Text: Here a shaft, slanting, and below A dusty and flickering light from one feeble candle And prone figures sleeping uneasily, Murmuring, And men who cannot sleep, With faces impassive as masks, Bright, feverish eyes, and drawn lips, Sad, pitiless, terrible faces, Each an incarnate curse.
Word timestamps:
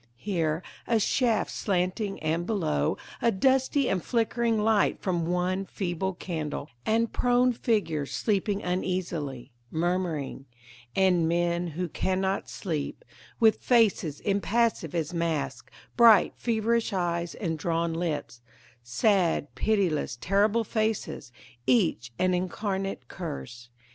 Here 0.17 0.63
a 0.87 0.99
shaft, 0.99 1.51
slanting, 1.51 2.19
and 2.21 2.47
below 2.47 2.97
A 3.21 3.29
dusty 3.31 3.87
and 3.87 4.03
flickering 4.03 4.57
light 4.59 4.99
from 4.99 5.27
one 5.27 5.63
feeble 5.63 6.15
candle 6.15 6.71
And 6.87 7.13
prone 7.13 7.53
figures 7.53 8.09
sleeping 8.09 8.63
uneasily, 8.63 9.51
Murmuring, 9.69 10.45
And 10.95 11.29
men 11.29 11.67
who 11.67 11.87
cannot 11.87 12.49
sleep, 12.49 13.05
With 13.39 13.57
faces 13.59 14.21
impassive 14.21 14.95
as 14.95 15.13
masks, 15.13 15.71
Bright, 15.95 16.33
feverish 16.35 16.93
eyes, 16.93 17.35
and 17.35 17.59
drawn 17.59 17.93
lips, 17.93 18.41
Sad, 18.81 19.53
pitiless, 19.53 20.17
terrible 20.19 20.63
faces, 20.63 21.31
Each 21.67 22.11
an 22.17 22.33
incarnate 22.33 23.07
curse. 23.07 23.69